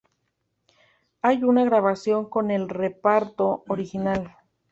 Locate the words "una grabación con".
1.43-2.49